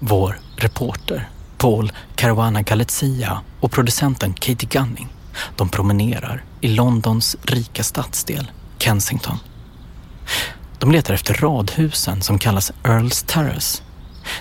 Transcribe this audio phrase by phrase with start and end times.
[0.00, 5.08] Vår reporter Paul Caruana Galizia och producenten Katie Gunning
[5.56, 9.38] de promenerar i Londons rika stadsdel Kensington.
[10.78, 13.82] De letar efter radhusen som kallas Earls Terrace.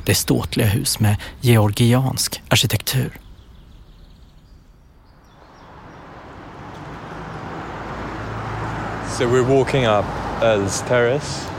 [0.04, 3.20] Det är ståtliga hus med georgiansk arkitektur.
[9.18, 10.06] So we're walking up
[10.42, 11.50] Earls Terrace,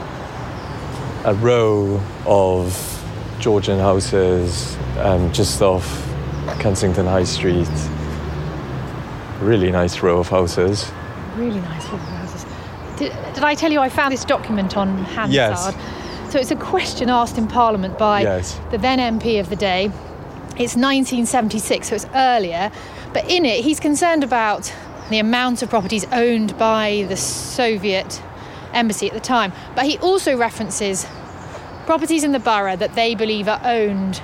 [1.25, 2.98] a row of
[3.39, 5.87] Georgian houses um, just off
[6.61, 7.69] Kensington High Street.
[9.41, 10.91] Really nice row of houses.
[11.37, 12.45] Really nice row of houses.
[12.99, 15.33] Did, did I tell you I found this document on Hansard?
[15.33, 15.75] Yes.
[16.33, 18.61] So it's a question asked in Parliament by Yes.
[18.71, 19.85] the then MP of the day.
[20.59, 22.73] It's 1976, so it's earlier.
[23.13, 24.75] But in it, he's concerned about
[25.11, 28.21] the amount of properties owned by the Soviet
[28.75, 29.53] embassy at the time.
[29.77, 31.07] But he also references
[31.89, 34.21] properties in the borough that they believe are owned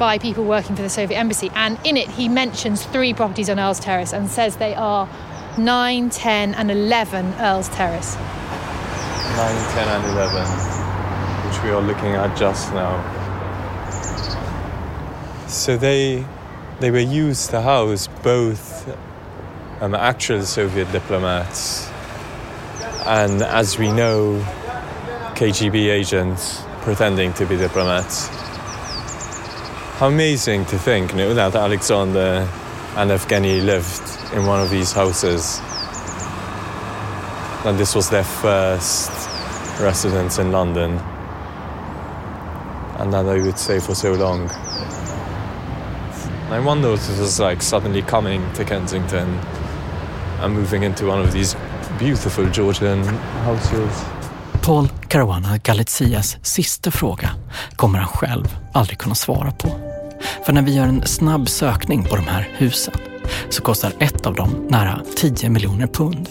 [0.00, 1.48] by people working for the Soviet embassy.
[1.54, 5.08] And in it, he mentions three properties on Earl's Terrace and says they are
[5.56, 8.16] 9, 10, and 11 Earl's Terrace.
[8.16, 10.42] 9, 10 and 11,
[11.46, 12.98] which we are looking at just now.
[15.46, 16.26] So they,
[16.80, 18.92] they were used to house both
[19.80, 21.88] um, actual Soviet diplomats
[23.06, 24.44] and, as we know,
[25.36, 28.28] KGB agents pretending to be diplomats.
[29.98, 32.48] How amazing to think you know, that Alexander
[32.96, 35.60] and Evgeny lived in one of these houses.
[37.66, 39.10] And this was their first
[39.82, 40.92] residence in London.
[43.00, 44.48] And that they would stay for so long.
[46.50, 49.28] I wonder if it was like suddenly coming to Kensington
[50.40, 51.54] and moving into one of these
[51.98, 53.04] beautiful Georgian
[53.44, 54.04] houses.
[54.62, 57.30] Paul Caruana Galizias sista fråga
[57.76, 59.68] kommer han själv aldrig kunna svara på.
[60.46, 62.94] För när vi gör en snabb sökning på de här husen
[63.48, 66.28] så kostar ett av dem nära 10 miljoner pund.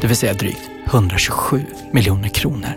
[0.00, 2.74] Det vill säga drygt 127 miljoner kronor.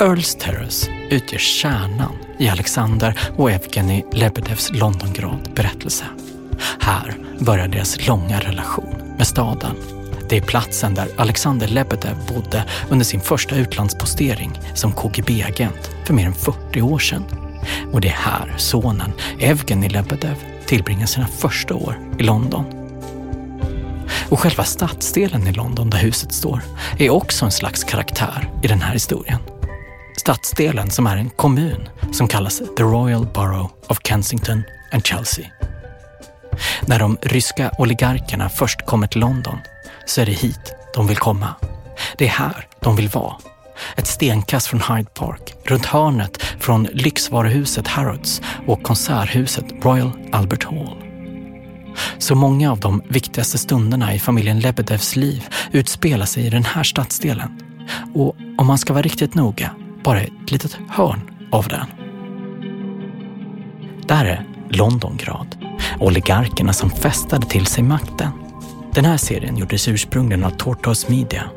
[0.00, 6.04] Earls Terrace utgör kärnan i Alexander och Evgeni Lebedevs Londongrad berättelse.
[6.80, 9.95] Här börjar deras långa relation med staden.
[10.28, 16.26] Det är platsen där Alexander Lebedev bodde under sin första utlandspostering som KGB-agent för mer
[16.26, 17.24] än 40 år sedan.
[17.92, 22.64] Och det är här sonen Evgeni Lebedev tillbringar sina första år i London.
[24.28, 26.62] Och själva stadsdelen i London där huset står
[26.98, 29.38] är också en slags karaktär i den här historien.
[30.16, 34.62] Stadsdelen som är en kommun som kallas The Royal Borough of Kensington
[34.92, 35.46] and Chelsea.
[36.86, 39.58] När de ryska oligarkerna först kommer till London
[40.06, 41.54] så är det hit de vill komma.
[42.18, 43.36] Det är här de vill vara.
[43.96, 51.02] Ett stenkast från Hyde Park, runt hörnet från lyxvaruhuset Harrods och konserthuset Royal Albert Hall.
[52.18, 56.82] Så många av de viktigaste stunderna i familjen Lebedevs liv utspelar sig i den här
[56.82, 57.60] stadsdelen.
[58.14, 59.70] Och om man ska vara riktigt noga,
[60.04, 61.86] bara ett litet hörn av den.
[64.06, 65.56] Där är Londongrad,
[66.00, 68.45] oligarkerna som fästade till sig makten.
[68.96, 71.50] Den här serien gjordes ursprungligen av Tortoise Media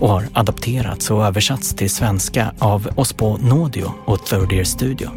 [0.00, 5.10] och har adapterats och översatts till svenska av oss på Nodio och Third Ear Studio.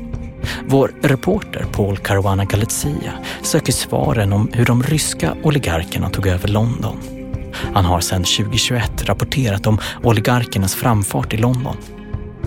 [0.68, 6.98] Vår reporter Paul Caruana Galizia söker svaren om hur de ryska oligarkerna tog över London.
[7.74, 11.78] Han har sedan 2021 rapporterat om oligarkernas framfart i London.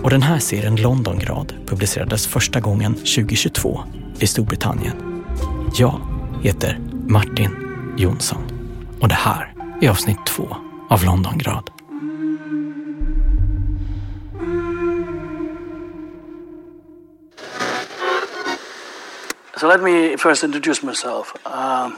[0.03, 3.81] Och den här serien Londongrad publicerades första gången 2022
[4.19, 5.23] i Storbritannien.
[5.75, 6.01] Jag
[6.43, 7.55] heter Martin
[7.97, 8.50] Jonsson
[9.01, 10.55] och det här är avsnitt två
[10.89, 11.69] av Londongrad.
[19.57, 21.35] So let me first introduce myself.
[21.45, 21.97] Um,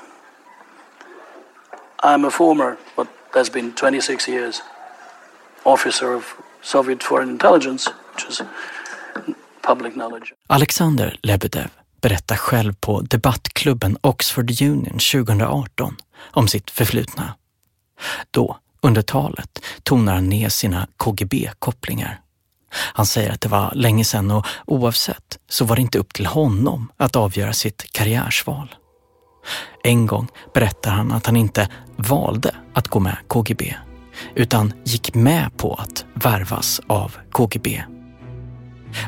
[2.03, 4.61] I'm a former, what has been 26 years,
[5.63, 8.41] officer of Soviet foreign intelligence, which is
[9.61, 10.33] public knowledge.
[10.47, 11.69] Alexander Lebedev
[12.01, 15.95] berättar själv på debattklubben Oxford Union 2018
[16.31, 17.35] om sitt förflutna.
[18.31, 22.19] Då, under talet, tonar han ner sina KGB-kopplingar.
[22.73, 26.25] Han säger att det var länge sedan och oavsett så var det inte upp till
[26.25, 28.75] honom att avgöra sitt karriärsval.
[29.83, 33.75] En gång berättar han att han inte valde att gå med KGB
[34.35, 37.83] utan gick med på att värvas av KGB.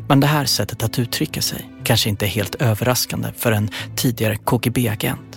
[0.07, 4.35] Men det här sättet att uttrycka sig kanske inte är helt överraskande för en tidigare
[4.35, 5.34] KGB-agent.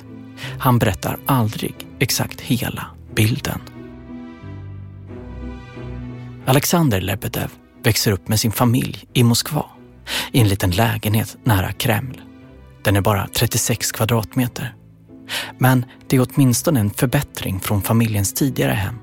[0.59, 3.61] Han berättar aldrig exakt hela bilden.
[6.47, 7.51] Alexander Lebedev
[7.83, 9.65] växer upp med sin familj i Moskva.
[10.33, 12.21] i en liten lägenhet nära Kreml.
[12.83, 14.75] Den är bara 36 kvadratmeter.
[15.59, 18.95] Men det är åtminstone en förbättring från familjens tidigare hem.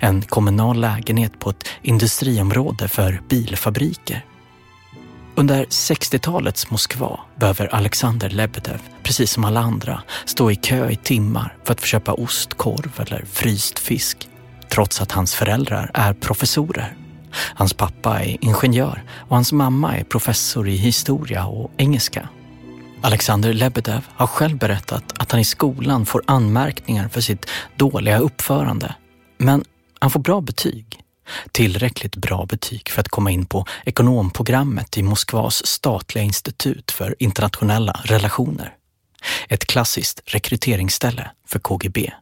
[0.00, 4.24] En kommunal lägenhet på ett industriområde för bilfabriker.
[5.34, 11.56] Under 60-talets Moskva behöver Alexander Lebedev, precis som alla andra, stå i kö i timmar
[11.64, 14.28] för att få köpa ostkorv eller fryst fisk.
[14.68, 16.96] Trots att hans föräldrar är professorer.
[17.34, 22.28] Hans pappa är ingenjör och hans mamma är professor i historia och engelska.
[23.00, 27.46] Alexander Lebedev har själv berättat att han i skolan får anmärkningar för sitt
[27.76, 28.94] dåliga uppförande.
[29.38, 29.64] Men
[29.98, 31.01] han får bra betyg.
[31.52, 38.00] Tillräckligt bra betyg för att komma in på ekonomprogrammet i Moskvas statliga institut för internationella
[38.04, 38.74] relationer.
[39.48, 42.12] Ett klassiskt rekryteringsställe för KGB.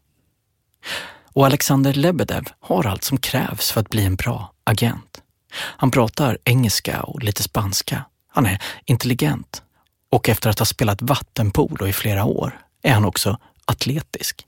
[1.32, 5.22] Och Alexander Lebedev har allt som krävs för att bli en bra agent.
[5.52, 8.04] Han pratar engelska och lite spanska.
[8.28, 9.62] Han är intelligent
[10.10, 14.46] och efter att ha spelat vattenpolo i flera år är han också atletisk.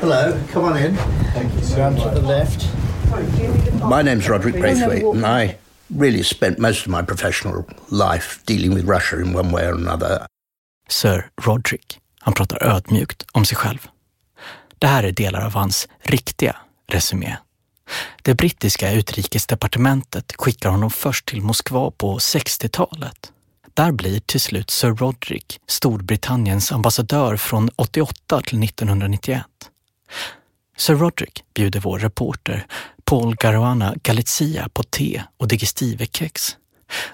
[0.00, 0.96] Hello, come on in.
[1.34, 1.76] Thank you.
[1.76, 2.68] Down to the left.
[3.90, 5.58] My name's Roderick Braithwaite, and I
[5.88, 10.26] really spent most of my professional life dealing with Russia in one way or another.
[10.88, 13.78] Sir Roderick, han pratar ödmjukt om sig själv.
[14.78, 16.56] Det här är delar av hans riktiga
[16.92, 17.36] resumé.
[18.22, 23.32] Det brittiska utrikesdepartementet skickar honom först till Moskva på 60-talet.
[23.74, 29.42] Där blir till slut Sir Roderick Storbritanniens ambassadör från 88 till 1991.
[30.76, 32.66] Sir Roderick bjuder vår reporter
[33.04, 36.56] Paul Garuana Galizia på te och digestivekex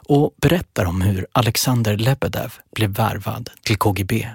[0.09, 4.27] och berättar om hur Alexander Lebedev blev värvad till KGB.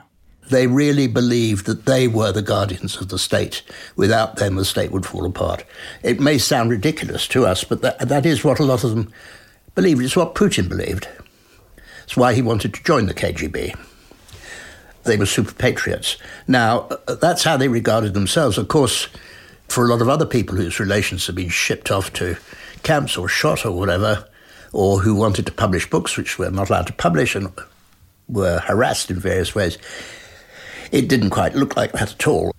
[0.50, 3.64] They really believed that they were the guardians of the state.
[3.96, 5.66] Without them, the state would fall apart.
[6.04, 9.14] It may sound ridiculous to us, but that, that is what a lot of them
[9.76, 10.02] believed.
[10.02, 11.08] It's what Putin believed.
[12.04, 13.76] It's why he wanted to join the KGB.
[15.04, 16.18] They were super patriots.
[16.48, 18.58] Now, uh, uh, that's how they regarded themselves.
[18.58, 19.08] Of course,
[19.68, 22.36] for a lot of other people whose relations had been shipped off to
[22.84, 24.24] camps or shot or whatever,
[24.72, 27.50] or who wanted to publish books which were not allowed to publish and
[28.28, 29.78] were harassed in various ways,
[30.92, 32.52] it didn't quite look like that at all.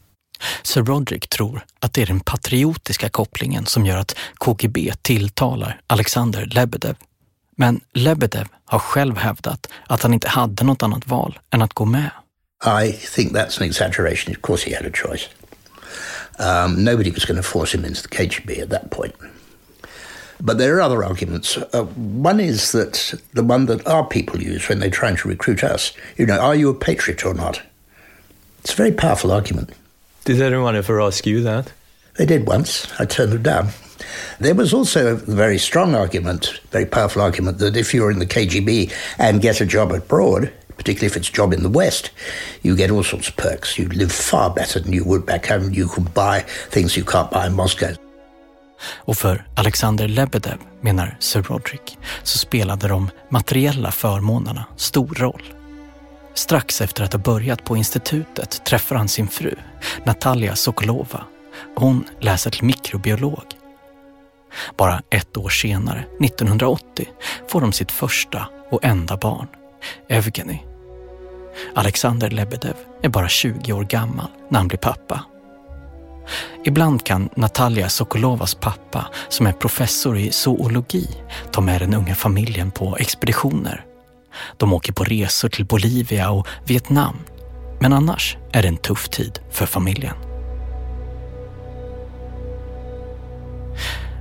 [0.62, 6.46] Sir Roderick tror att det är den patriotiska kopplingen som gör att KGB tilltalar Alexander
[6.46, 6.96] Lebedev.
[7.56, 11.84] Men Lebedev har själv hävdat att han inte hade något annat val än att gå
[11.84, 12.10] med.
[12.62, 14.34] I think that's an exaggeration.
[14.34, 15.28] Of course, he had a choice.
[16.38, 19.14] Um, nobody was going to force him into the KGB at that point.
[20.42, 21.56] But there are other arguments.
[21.58, 25.62] Uh, one is that the one that our people use when they're trying to recruit
[25.62, 25.92] us.
[26.16, 27.60] You know, are you a patriot or not?
[28.60, 29.70] It's a very powerful argument.
[30.24, 31.72] Did anyone ever ask you that?
[32.16, 32.90] They did once.
[32.98, 33.68] I turned them down.
[34.38, 38.26] There was also a very strong argument, very powerful argument, that if you're in the
[38.26, 42.10] KGB and get a job abroad, particularly if it's a job in the West,
[42.62, 43.78] you get all sorts of perks.
[43.78, 45.74] You live far better than you would back home.
[45.74, 47.88] You can buy things you can't buy in Moscow.
[48.96, 55.42] Och för Alexander Lebedev, menar Sir Roderick, så spelade de materiella förmånerna stor roll.
[56.34, 59.54] Strax efter att ha börjat på institutet träffar han sin fru,
[60.04, 61.24] Natalia Sokolova.
[61.76, 63.44] Hon läser till mikrobiolog.
[64.76, 67.08] Bara ett år senare, 1980,
[67.48, 69.46] får de sitt första och enda barn,
[70.08, 70.69] Evgeny.
[71.74, 75.24] Alexander Lebedev är bara 20 år gammal när han blir pappa.
[76.64, 81.08] Ibland kan Natalia Sokolovas pappa, som är professor i zoologi,
[81.52, 83.84] ta med den unga familjen på expeditioner.
[84.56, 87.16] De åker på resor till Bolivia och Vietnam.
[87.80, 90.14] Men annars är det en tuff tid för familjen.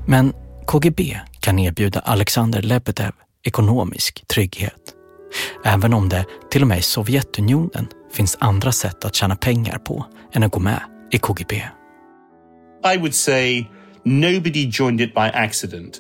[0.08, 0.34] Men
[0.66, 3.12] KGB kan erbjuda Alexander Lebedev
[3.44, 4.99] ekonomisk trygghet.
[5.74, 10.06] Även om det till och med i Sovjetunionen finns andra sätt att tjäna pengar på
[10.34, 11.56] än att gå med i KGB.
[12.94, 13.66] I would say
[14.04, 16.00] nobody joined it by accident.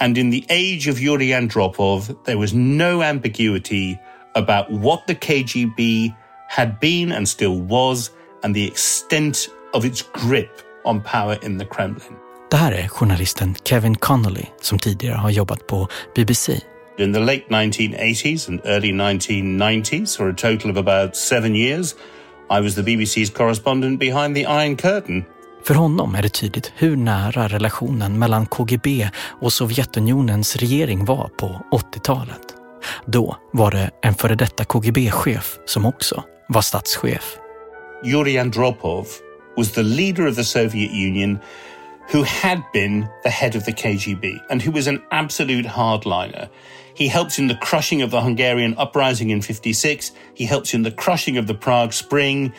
[0.00, 3.98] And in the age of Yuri Andropov, there was no ambiguity
[4.34, 6.12] about what the KGB
[6.48, 8.10] had been and still was,
[8.44, 10.50] and the extent of its grip
[10.84, 12.12] on power in the Kremlin.
[12.50, 16.60] Det här är journalisten Kevin Connolly som tidigare har jobbat på BBC.
[16.98, 21.94] In the late 1980s and early 1990s, for a total of about seven years,
[22.50, 25.24] I was the BBC's correspondent behind the Iron Curtain.
[25.64, 31.62] För honom är det tydligt hur nära relationen mellan KGB och Sovjetunionens regering var på
[31.72, 32.54] 80-talet.
[33.06, 37.36] Då var det en före detta KGB-chef som också var statschef.
[38.04, 39.06] Yuri Andropov
[39.56, 41.38] was the leader of the Soviet Union
[42.12, 46.48] who had been the head of the KGB and who was an absolute hardliner.
[46.94, 50.12] He helps in the crushing of the Hungarian uprising in 56.
[50.34, 52.52] He helps in the crushing of the Prague Spring.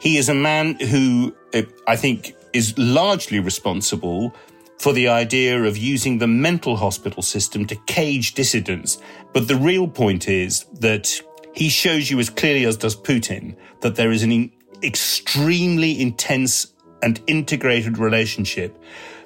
[0.00, 4.34] He is a man who uh, I think is largely responsible
[4.78, 8.98] for the idea of using the mental hospital system to cage dissidents.
[9.32, 11.20] But the real point is that
[11.54, 14.52] he shows you as clearly as does Putin that there is an
[14.82, 18.78] extremely intense and integrated relationship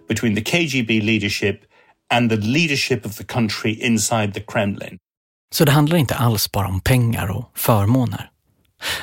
[0.06, 1.66] between the KGB leadership
[2.14, 4.98] and the leadership of the country inside the Kremlin.
[5.54, 8.30] Så det handlar inte alls bara om pengar och förmåner.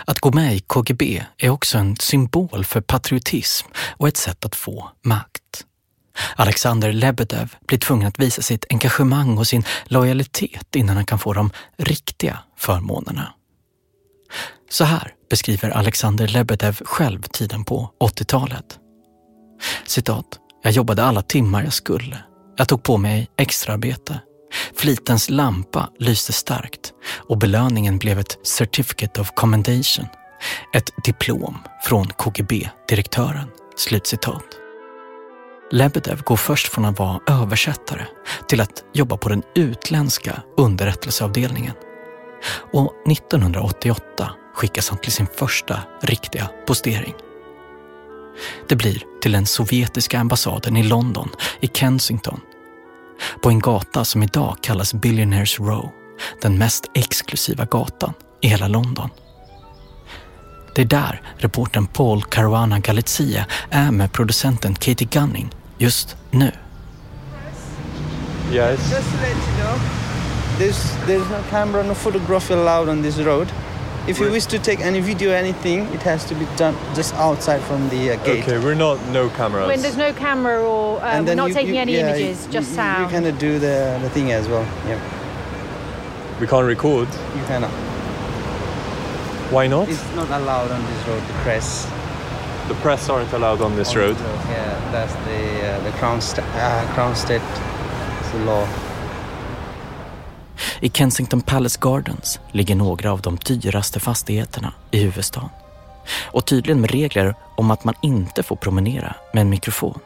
[0.06, 4.56] Att gå med i KGB är också en symbol för patriotism och ett sätt att
[4.56, 5.44] få makt.
[6.36, 11.34] Alexander Lebedev blir tvungen att visa sitt engagemang och sin lojalitet innan han kan få
[11.34, 13.34] de riktiga förmånerna.
[14.70, 18.80] Så här beskriver Alexander Lebedev själv tiden på 80-talet.
[19.86, 20.26] Citat.
[20.64, 22.18] Jag jobbade alla timmar jag skulle.
[22.58, 24.20] Jag tog på mig extraarbete.
[24.76, 26.94] Flitens lampa lyste starkt
[27.30, 30.06] och belöningen blev ett Certificate of Commendation.
[30.74, 33.48] Ett diplom från KGB-direktören.
[33.76, 34.44] Slutcitat.
[35.72, 38.06] Lebedev går först från att vara översättare
[38.48, 41.74] till att jobba på den utländska underrättelseavdelningen.
[42.74, 47.14] Och 1988 skickas han till sin första riktiga postering.
[48.70, 52.40] Det blir till den sovjetiska ambassaden i London, i Kensington.
[53.42, 55.92] På en gata som idag kallas Billionaires Row,
[56.42, 59.10] den mest exklusiva gatan i hela London.
[60.76, 66.52] Det är där reportern Paul Caruana Galizia är med producenten Katie Gunning just nu.
[68.52, 68.80] Yes.
[68.92, 69.76] Just to let you know,
[70.60, 73.48] there's there's no camera, no photography allowed on this road.
[74.08, 77.60] If you wish to take any video, anything, it has to be done just outside
[77.62, 78.44] from the uh, gate.
[78.44, 79.68] Okay, we're not no cameras.
[79.68, 82.54] When there's no camera or um, we're not you- taking you- any yeah, images, you-
[82.54, 83.04] just you, sound.
[83.04, 84.64] You kind of do the, the thing as well.
[84.88, 85.00] Yeah,
[86.40, 87.08] we can't record.
[87.36, 87.72] you cannot.
[89.52, 89.90] Why not?
[89.90, 91.22] It's not allowed on this road.
[91.28, 91.86] The press.
[92.70, 94.18] The press aren't allowed on this on road.
[94.18, 97.42] Yeah, that's the uh, the crown sta- uh, crown state
[98.20, 98.66] it's the law.
[100.80, 105.50] I Kensington Palace Gardens ligger några av de dyraste fastigheterna i huvudstaden.
[106.24, 110.00] Och tydligen med regler om att man inte får promenera med en mikrofon.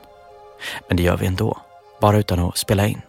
[0.87, 1.57] Men det gör vi ändå,
[2.01, 3.01] bara utan att spela in.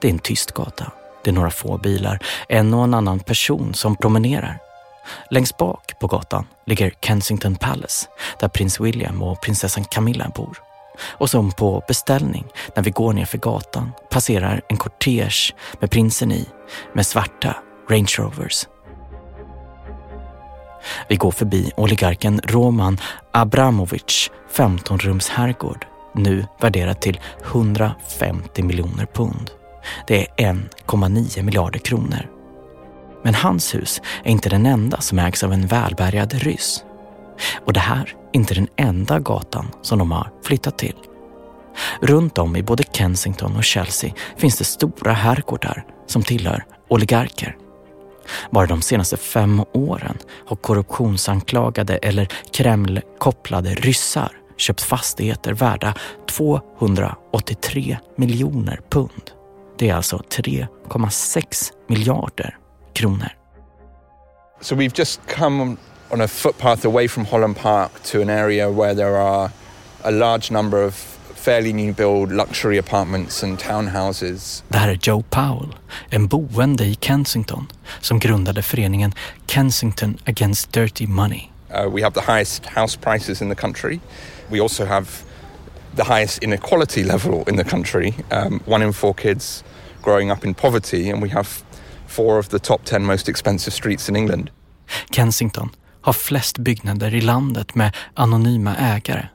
[0.00, 0.92] Det är en tyst gata.
[1.24, 4.58] Det är några få bilar, en och en annan person som promenerar.
[5.30, 8.06] Längst bak på gatan ligger Kensington Palace
[8.40, 10.65] där prins William och prinsessan Camilla bor.
[11.00, 16.32] Och som på beställning, när vi går ner för gatan, passerar en kortege med prinsen
[16.32, 16.48] i,
[16.92, 17.56] med svarta
[17.90, 18.66] Range Rovers.
[21.08, 22.98] Vi går förbi oligarken Roman
[23.32, 29.50] Abramovic 15-rums herrgård, nu värderad till 150 miljoner pund.
[30.06, 32.30] Det är 1,9 miljarder kronor.
[33.24, 36.84] Men hans hus är inte den enda som ägs av en välbärgad ryss.
[37.64, 40.96] Och det här inte den enda gatan som de har flyttat till.
[42.00, 47.56] Runt om i både Kensington och Chelsea finns det stora herrgårdar som tillhör oligarker.
[48.50, 55.94] Bara de senaste fem åren har korruptionsanklagade eller Kreml-kopplade ryssar köpt fastigheter värda
[56.26, 59.30] 283 miljoner pund.
[59.78, 62.58] Det är alltså 3,6 miljarder
[62.92, 63.28] kronor.
[64.60, 65.76] So we've just come
[66.10, 69.50] on a footpath away from Holland Park to an area where there are
[70.04, 70.94] a large number of
[71.34, 74.62] fairly new build luxury apartments and townhouses.
[74.68, 75.76] Det här är Joe Powell,
[76.10, 77.66] en boende i Kensington
[78.00, 79.12] som grundade föreningen
[79.46, 81.50] Kensington Against Dirty Money.
[81.70, 84.00] Uh, we have the highest house prices in the country.
[84.50, 85.06] We also have
[85.96, 88.14] the highest inequality level in the country.
[88.30, 89.64] Um, one in four kids
[90.02, 91.48] growing up in poverty, and we have
[92.06, 94.50] four of the top 10 most expensive streets in England.
[95.10, 95.70] Kensington
[96.06, 99.28] har flest byggnader i landet med anonyma ägare.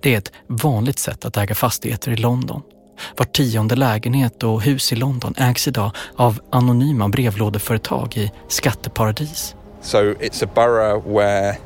[0.00, 2.62] Det är ett vanligt sätt att äga fastigheter i London.
[3.16, 9.54] Var tionde lägenhet och hus i London ägs idag av anonyma brevlådeföretag i skatteparadis.
[9.80, 11.56] So it's a borough where,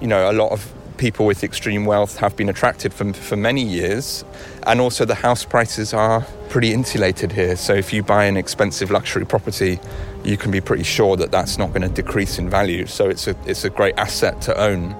[0.00, 3.62] you know, a lot of people with extreme wealth have been attracted for, for many
[3.62, 4.24] years.
[4.62, 7.56] And also the house prices are pretty insulated here.
[7.56, 9.78] So if you buy an expensive luxury property,
[10.24, 12.86] you can be pretty sure that that's not going to decrease in value.
[12.86, 14.94] So it's a, it's a great asset to own.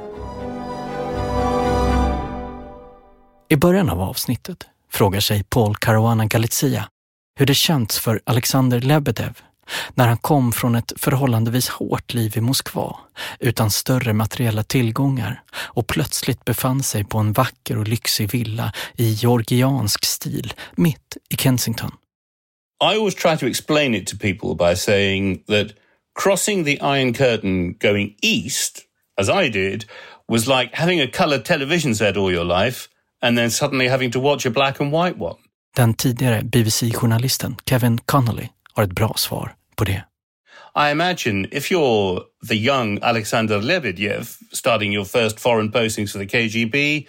[3.49, 6.89] I början av avsnittet frågar sig Paul Caruana Galizia
[7.39, 9.43] hur det känts för Alexander Lebedev
[9.95, 12.97] När han kom från ett förhållandevis hårt liv i Moskva
[13.41, 19.11] utan större materiella tillgångar och plötsligt befann sig på en vacker och lyxig villa i
[19.11, 21.93] georgiansk stil mitt i Kensington.
[22.83, 25.75] I always try to explain it to people by saying that
[26.15, 28.87] crossing the Iron Curtain going east,
[29.17, 29.85] as I did,
[30.29, 32.89] was like having a coloured television set all your life
[33.21, 35.37] and then suddenly having to watch a black and white one.
[35.77, 40.05] Den tidigare BBC-journalisten Kevin Connolly har ett bra svar på det.
[40.75, 46.27] I imagine if you're the young Alexander Lebedev starting your first foreign postings for the
[46.27, 47.07] KGB,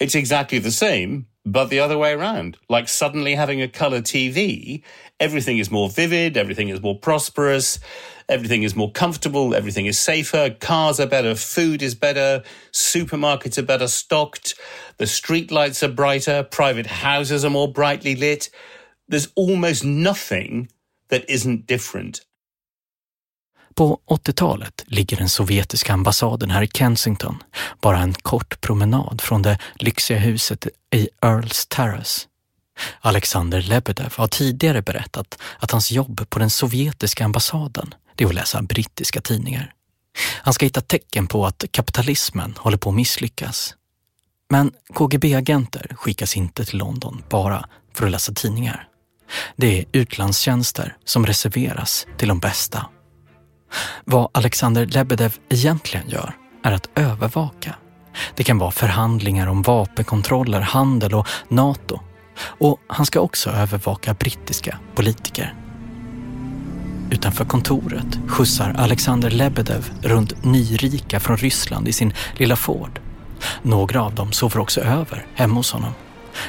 [0.00, 2.56] it's exactly the same, but the other way around.
[2.68, 4.82] Like suddenly having a color TV,
[5.20, 7.78] everything is more vivid, everything is more prosperous,
[8.28, 13.62] everything is more comfortable, everything is safer, cars are better, food is better, supermarkets are
[13.62, 14.54] better stocked,
[14.96, 18.48] the street lights are brighter, private houses are more brightly lit.
[19.06, 20.70] There's almost nothing
[21.08, 22.24] that isn't different.
[23.74, 27.42] På 80-talet ligger den sovjetiska ambassaden här i Kensington
[27.80, 32.26] bara en kort promenad från det lyxiga huset i Earls Terrace.
[33.00, 38.34] Alexander Lebedev har tidigare berättat att hans jobb på den sovjetiska ambassaden det är att
[38.34, 39.72] läsa brittiska tidningar.
[40.42, 43.74] Han ska hitta tecken på att kapitalismen håller på att misslyckas.
[44.50, 48.88] Men KGB-agenter skickas inte till London bara för att läsa tidningar.
[49.56, 52.86] Det är utlandstjänster som reserveras till de bästa.
[54.04, 57.74] Vad Alexander Lebedev egentligen gör är att övervaka.
[58.34, 62.00] Det kan vara förhandlingar om vapenkontroller, handel och NATO.
[62.40, 65.54] Och han ska också övervaka brittiska politiker.
[67.10, 73.00] Utanför kontoret skjutsar Alexander Lebedev runt nyrika från Ryssland i sin lilla Ford.
[73.62, 75.92] Några av dem sover också över hemma hos honom.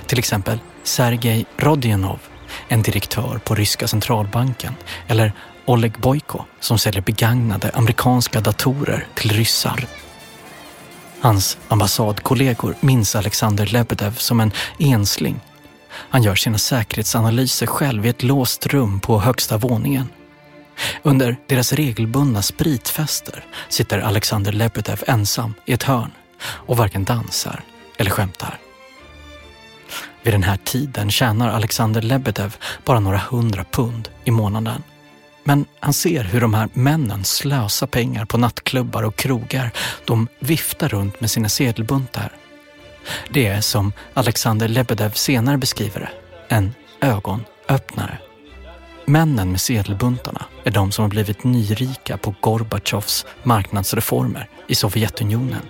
[0.07, 2.19] Till exempel Sergej Rodionov
[2.67, 4.73] en direktör på ryska centralbanken
[5.07, 5.33] eller
[5.65, 9.87] Oleg Boyko som säljer begagnade amerikanska datorer till ryssar.
[11.21, 15.39] Hans ambassadkollegor minns Alexander Lebedev som en ensling.
[15.91, 20.09] Han gör sina säkerhetsanalyser själv i ett låst rum på högsta våningen.
[21.03, 26.11] Under deras regelbundna spritfester sitter Alexander Lebedev ensam i ett hörn
[26.41, 27.63] och varken dansar
[27.97, 28.59] eller skämtar.
[30.23, 34.83] Vid den här tiden tjänar Alexander Lebedev bara några hundra pund i månaden.
[35.47, 39.71] Men han ser hur de här männen slösar pengar på nattklubbar och krogar.
[40.05, 42.31] De viftar runt med sina sedelbuntar.
[43.29, 46.09] Det är som Alexander Lebedev senare beskriver det,
[46.55, 48.17] en ögonöppnare.
[49.05, 55.61] Männen med sedelbuntarna är de som har blivit nyrika på Gorbatjovs marknadsreformer i Sovjetunionen.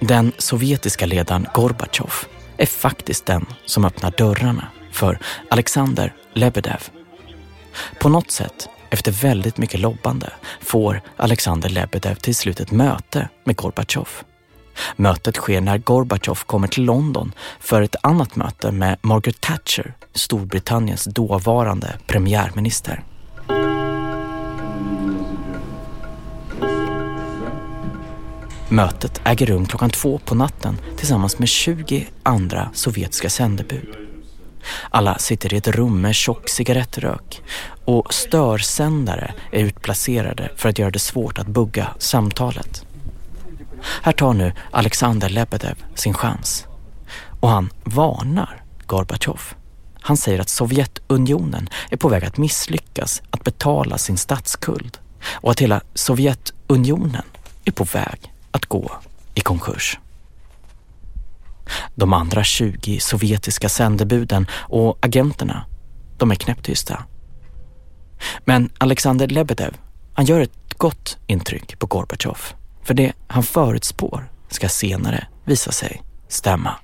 [0.00, 2.12] Den sovjetiska ledaren Gorbatjov
[2.58, 5.18] är faktiskt den som öppnar dörrarna för
[5.50, 6.88] Alexander Lebedev.
[8.00, 13.56] På något sätt, efter väldigt mycket lobbande, får Alexander Lebedev till slut ett möte med
[13.56, 14.08] Gorbatjov.
[14.96, 21.04] Mötet sker när Gorbatjov kommer till London för ett annat möte med Margaret Thatcher, Storbritanniens
[21.04, 23.04] dåvarande premiärminister.
[28.70, 33.88] Mötet äger rum klockan två på natten tillsammans med 20 andra sovjetiska sändebud.
[34.90, 37.42] Alla sitter i ett rum med tjock cigarettrök
[37.84, 42.86] och störsändare är utplacerade för att göra det svårt att bugga samtalet.
[44.02, 46.66] Här tar nu Alexander Lebedev sin chans
[47.40, 49.40] och han varnar Gorbatjov.
[50.00, 54.98] Han säger att Sovjetunionen är på väg att misslyckas att betala sin statsskuld
[55.30, 57.24] och att hela Sovjetunionen
[57.64, 58.90] är på väg att gå
[59.34, 59.98] i konkurs.
[61.94, 65.64] De andra 20 sovjetiska sändebuden och agenterna,
[66.16, 67.04] de är knäpptysta.
[68.44, 69.76] Men Alexander Lebedev,
[70.14, 72.38] han gör ett gott intryck på Gorbatjov.
[72.82, 76.74] För det han förutspår ska senare visa sig stämma.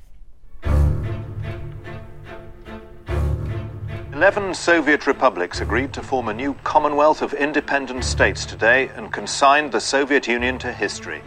[4.15, 9.73] 11 Soviet republics agreed to form a new Commonwealth of Independent States today and consigned
[9.73, 11.21] the Soviet Union to history.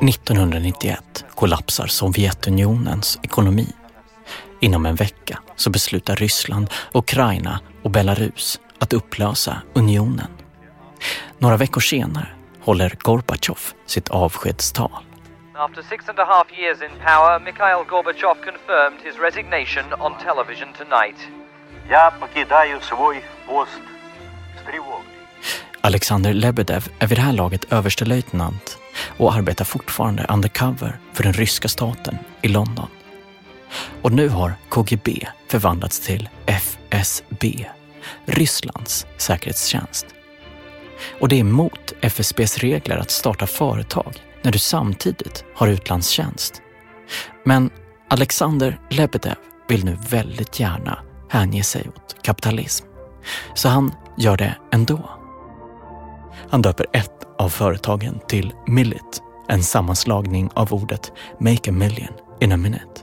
[0.00, 3.66] 1991 kollapsar Sovjetunionens ekonomi.
[4.60, 10.30] Inom en vecka så beslutar Ryssland, Ukraina och Belarus att upplösa unionen.
[11.38, 12.28] Några veckor senare
[12.60, 14.90] håller Gorbatjov sitt avskedstal.
[15.54, 20.72] After six and a half years in power, Mikhail Gorbachev confirmed his resignation on television
[20.72, 21.18] tonight.
[21.90, 23.82] Я покидаю свой пост
[24.58, 24.95] с тревогой.
[25.87, 28.77] Alexander Lebedev är vid det här laget överstelöjtnant
[29.17, 32.87] och arbetar fortfarande undercover för den ryska staten i London.
[34.01, 37.65] Och nu har KGB förvandlats till FSB,
[38.25, 40.05] Rysslands säkerhetstjänst.
[41.19, 46.61] Och det är mot FSBs regler att starta företag när du samtidigt har utlandstjänst.
[47.45, 47.69] Men
[48.09, 49.35] Alexander Lebedev
[49.69, 52.85] vill nu väldigt gärna hänge sig åt kapitalism.
[53.53, 55.16] Så han gör det ändå.
[56.49, 62.51] Han döper ett av företagen till Millit, en sammanslagning av ordet “make a million in
[62.51, 63.01] a minute”.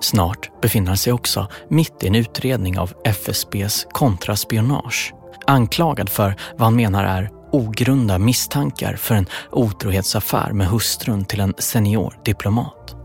[0.00, 5.14] Snart befinner han sig också mitt i en utredning av FSBs kontraspionage,
[5.46, 11.54] anklagad för vad han menar är ogrunda misstankar för en otrohetsaffär med hustrun till en
[11.58, 12.96] senior diplomat.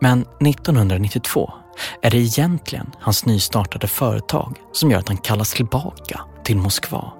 [0.00, 1.52] Men 1992
[2.02, 7.12] är det egentligen hans nystartade företag som gör att han kallas tillbaka till Moskva.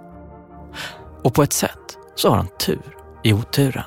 [1.25, 3.85] Och på ett sätt så har han tur i oturen.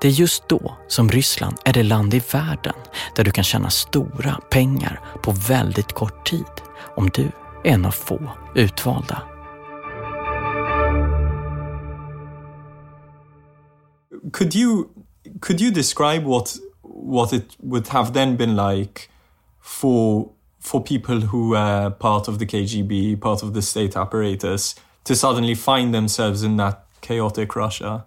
[0.00, 2.74] Det är just då som Ryssland är det land i världen
[3.16, 6.44] där du kan tjäna stora pengar på väldigt kort tid
[6.96, 7.22] om du
[7.64, 8.20] är en av få
[8.54, 9.22] utvalda.
[14.32, 14.84] Could you
[15.40, 19.00] could you describe what what it would have then been like
[19.62, 20.28] for
[20.60, 25.54] for people who are part of the KGB, part of the state apparatus, to suddenly
[25.54, 28.06] find themselves in that chaotic Russia?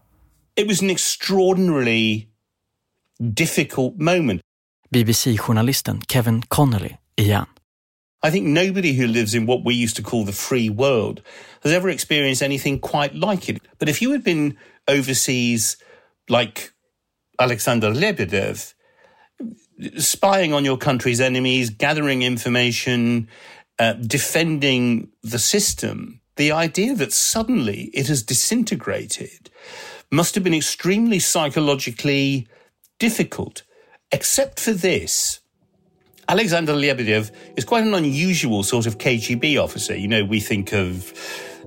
[0.56, 2.30] It was an extraordinarily
[3.34, 4.42] difficult moment.
[4.94, 7.48] BBC-journalisten Kevin Connolly igen.
[8.22, 11.22] I think nobody who lives in what we used to call the free world
[11.64, 13.62] has ever experienced anything quite like it.
[13.80, 14.56] But if you had been
[14.88, 15.76] overseas
[16.30, 16.72] like
[17.40, 18.74] Alexander Lebedev,
[19.98, 23.28] spying on your country's enemies, gathering information,
[23.80, 29.50] uh, defending the system, the idea that suddenly it has disintegrated
[30.12, 32.48] must have been extremely psychologically
[33.00, 33.64] difficult.
[34.12, 35.40] Except for this,
[36.28, 39.96] Alexander Lebedev is quite an unusual sort of KGB officer.
[39.96, 41.14] You know, we think of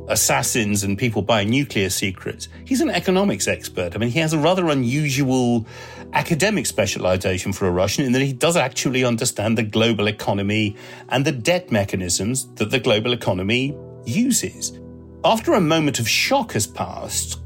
[0.09, 2.49] assassins and people buying nuclear secrets.
[2.64, 3.95] He's an economics expert.
[3.95, 5.66] I mean, he has a rather unusual
[6.12, 10.77] academic specialization for a Russian in that he does actually understand the global economy
[11.09, 14.79] and the debt mechanisms that the global economy uses.
[15.25, 17.40] After a moment of shock has passed,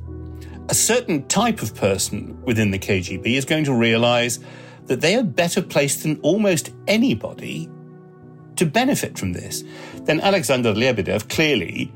[0.68, 4.38] a certain type of person within the KGB is going to realize
[4.86, 7.68] that they are better placed than almost anybody
[8.56, 9.64] to benefit from this.
[10.02, 11.92] Then Alexander Lebedev clearly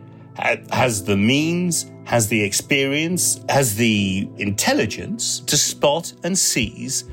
[0.71, 7.05] has the means, has the experience, has the intelligence to spot and seize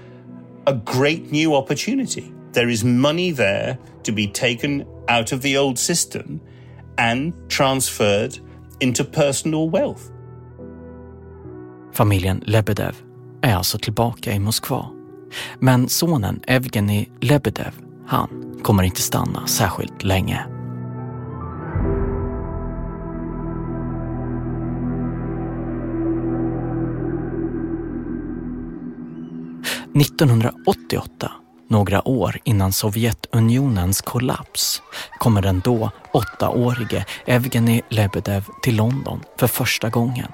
[0.67, 2.31] a great new opportunity.
[2.53, 6.41] There is money there to be taken out of the old system
[6.97, 8.39] and transferred
[8.79, 10.11] into personal wealth.
[11.93, 12.95] Familjen Lebedev
[13.41, 14.85] är alltså tillbaka i Moskva.
[15.59, 17.73] Men sonen Evgeni Lebedev,
[18.07, 20.50] han kommer inte stanna särskilt länge.
[29.95, 31.31] 1988,
[31.69, 34.81] några år innan Sovjetunionens kollaps,
[35.19, 40.31] kommer den då åttaårige Evgenij Lebedev till London för första gången.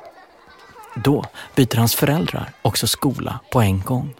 [0.95, 4.13] Då byter hans föräldrar också skola på en gång.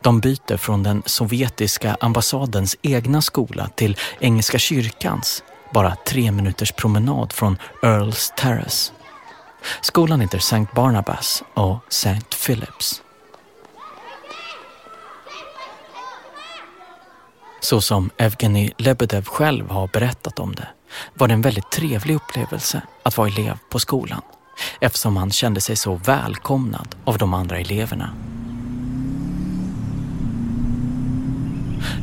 [0.00, 5.42] De byter från den sovjetiska ambassadens egna skola till Engelska kyrkans,
[5.74, 8.92] bara tre minuters promenad från Earls Terrace.
[9.80, 10.66] Skolan heter St.
[10.74, 12.20] Barnabas och St.
[12.46, 13.02] Philips.
[17.60, 20.68] Så som Evgenij Lebedev själv har berättat om det
[21.14, 24.22] var det en väldigt trevlig upplevelse att vara elev på skolan
[24.80, 28.10] eftersom han kände sig så välkomnad av de andra eleverna.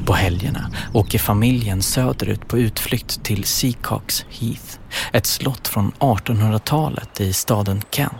[0.05, 4.79] På helgerna åker familjen söderut på utflykt till Seacocks Heath,
[5.11, 8.13] ett slott från 1800-talet i staden Kent.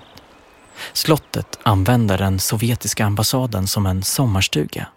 [0.94, 4.88] Slottet använder den sovjetiska ambassaden som en sommarstuga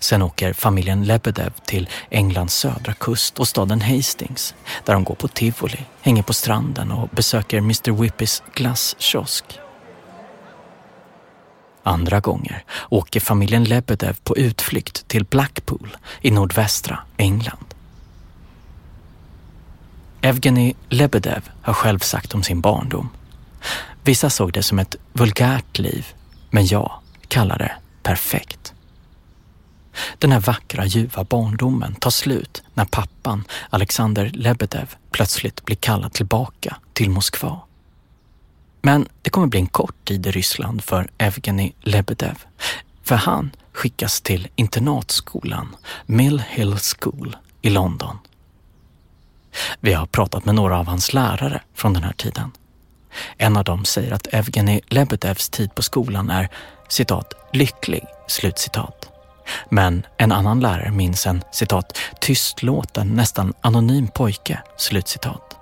[0.00, 5.28] Sen åker familjen Lebedev till Englands södra kust och staden Hastings där de går på
[5.28, 9.44] tivoli, hänger på stranden och besöker Mr Whippys glasskiosk.
[11.82, 17.74] Andra gånger åker familjen Lebedev på utflykt till Blackpool i nordvästra England.
[20.20, 23.08] Evgeny Lebedev har själv sagt om sin barndom.
[24.04, 26.06] Vissa såg det som ett vulgärt liv,
[26.50, 26.92] men jag
[27.28, 28.63] kallar det perfekt.
[30.18, 36.76] Den här vackra, ljuva barndomen tar slut när pappan, Alexander Lebedev, plötsligt blir kallad tillbaka
[36.92, 37.60] till Moskva.
[38.82, 42.44] Men det kommer bli en kort tid i Ryssland för Evgenij Lebedev.
[43.02, 45.76] För han skickas till internatskolan
[46.06, 48.18] Mill Hill School i London.
[49.80, 52.50] Vi har pratat med några av hans lärare från den här tiden.
[53.36, 56.48] En av dem säger att Evgenij Lebedevs tid på skolan är
[56.88, 59.03] citat, lycklig, slutcitat.
[59.68, 65.56] Men en annan lärare minns en citat, tystlåten, nästan anonym pojke, slutcitat.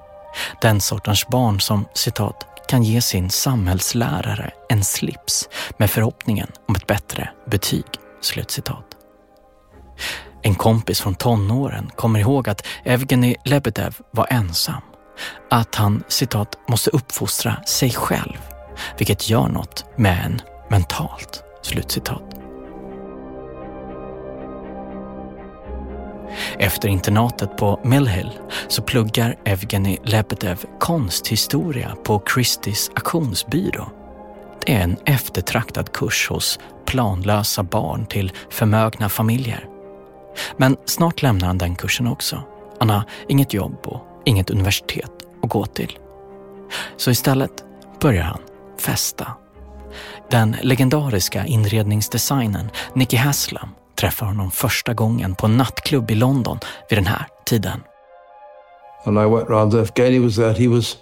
[0.61, 6.87] Den sortens barn som citat, kan ge sin samhällslärare en slips med förhoppningen om ett
[6.87, 7.85] bättre betyg.
[8.21, 8.85] Slutcitat.
[10.43, 14.83] En kompis från tonåren kommer ihåg att Evgenij Lebedev var ensam.
[15.51, 18.39] Att han citat måste uppfostra sig själv,
[18.99, 20.41] vilket gör något med en
[20.71, 21.43] mentalt.
[21.63, 22.42] Slutcitat.
[26.59, 28.31] Efter internatet på Millhill
[28.69, 33.91] så pluggar Evgeni Lebedev konsthistoria på Christies auktionsbyrå.
[34.67, 39.69] Det är en eftertraktad kurs hos planlösa barn till förmögna familjer.
[40.57, 42.43] Men snart lämnar han den kursen också.
[42.79, 45.99] Han har inget jobb och inget universitet att gå till.
[46.97, 47.65] Så istället
[48.01, 48.41] börjar han
[48.79, 49.27] festa.
[50.31, 53.69] Den legendariska inredningsdesignern Nicky Haslam
[54.03, 57.81] träffar honom första gången på en nattklubb i London vid den här tiden.
[59.05, 59.83] And I went round there.
[59.83, 60.53] Evgeny was there.
[60.53, 60.97] He was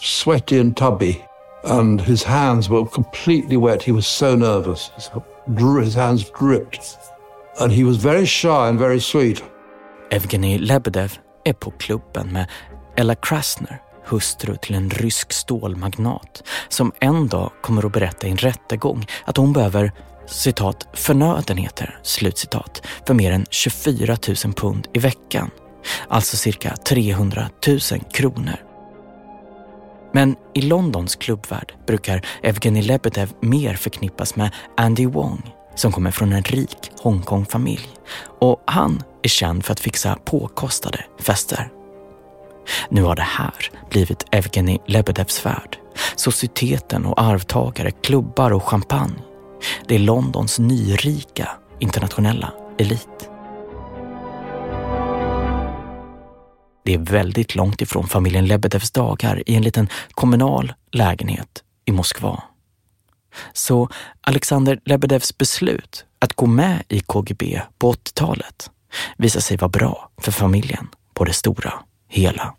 [0.00, 1.16] sweaty and tubby
[1.64, 3.82] and his hands were completely wet.
[3.82, 4.90] He was so nervous.
[5.84, 6.98] His hands dripped.
[7.60, 9.44] And he was very shy and very sweet.
[10.10, 11.12] Evgenij Lebedev
[11.44, 12.46] är på klubben med
[12.96, 18.36] Ella Krasner, hustru till en rysk stålmagnat, som en dag kommer att berätta i en
[18.36, 19.92] rättegång att hon behöver
[20.28, 25.50] citat, förnödenheter, slutcitat, för mer än 24 000 pund i veckan.
[26.08, 27.80] Alltså cirka 300 000
[28.12, 28.56] kronor.
[30.12, 36.32] Men i Londons klubbvärld brukar Evgeni Lebedev mer förknippas med Andy Wong som kommer från
[36.32, 37.88] en rik Hongkong-familj
[38.40, 41.68] och han är känd för att fixa påkostade fester.
[42.88, 45.78] Nu har det här blivit Evgeni Lebedevs värld.
[46.16, 49.22] Societeten och arvtagare, klubbar och champagne.
[49.86, 53.30] Det är Londons nyrika internationella elit.
[56.84, 62.42] Det är väldigt långt ifrån familjen Lebedevs dagar i en liten kommunal lägenhet i Moskva.
[63.52, 63.88] Så
[64.20, 68.70] Alexander Lebedevs beslut att gå med i KGB på 80-talet
[69.16, 71.72] visar sig vara bra för familjen på det stora
[72.08, 72.54] hela.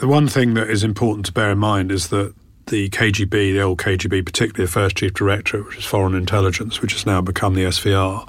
[0.00, 2.28] The one thing that is important to bear in mind is that
[2.68, 6.92] the KGB, the old KGB, particularly the first chief director, which is foreign intelligence, which
[6.92, 8.28] has now become the SVR,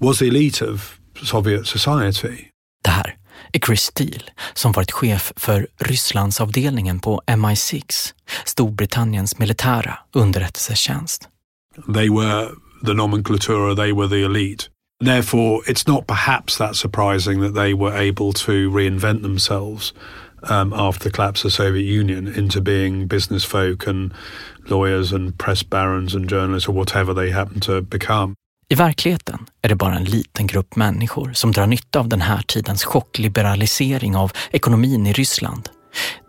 [0.00, 2.50] was the elite of Soviet society.
[2.84, 3.16] Det här
[3.52, 8.12] är Chris Steele som varit chef för Rysslandsavdelningen på MI6,
[8.44, 11.28] Storbritanniens militära underrättelsetjänst.
[11.94, 12.48] They were
[12.84, 14.64] the nomenclatura, they were the elite.
[15.04, 19.94] Therefore, it's not perhaps that surprising that they were able to reinvent themselves
[20.42, 24.12] um, after the collapse of the Soviet Union into being business folk and
[24.70, 28.34] lawyers and press barons and journalists or whatever they happen to become.
[28.70, 32.42] I verkligheten är det bara en liten grupp människor som drar nytta av den här
[32.42, 35.68] tidens chockliberalisering av ekonomin i Ryssland.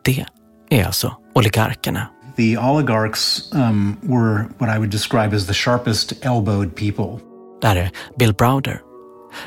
[0.03, 0.25] Det
[0.69, 2.07] är alltså oligarkerna.
[2.37, 7.25] The oligarchs um, were what I would describe as the sharpest elbowed people.
[7.61, 8.81] Där är Bill Browder,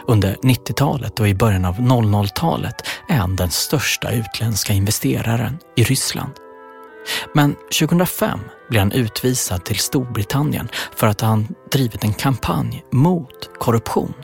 [0.07, 2.75] under 90-talet och i början av 00-talet
[3.09, 6.33] är han den största utländska investeraren i Ryssland.
[7.35, 14.14] Men 2005 blir han utvisad till Storbritannien för att han drivit en kampanj mot korruption.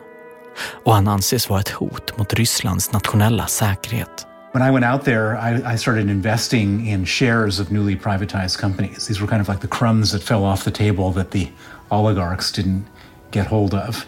[0.85, 4.25] Och han anses vara ett hot mot Rysslands nationella säkerhet.
[4.53, 9.07] When I went out there, I, I, started investing in shares of newly privatized companies.
[9.07, 11.49] These were kind of like the crumbs that fell off the table that the
[11.91, 12.85] oligarchs didn't
[13.31, 14.07] get hold of.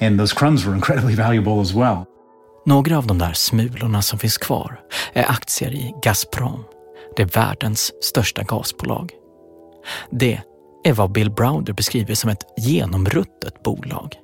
[0.00, 2.04] And those crumbs were incredibly valuable as well.
[2.66, 4.80] Några av de där smulorna som finns kvar
[5.12, 6.64] är aktier i Gazprom.
[7.16, 9.12] Det är världens största gasbolag.
[10.10, 10.40] Det
[10.84, 14.14] är vad Bill Browder beskriver som ett genomruttet bolag.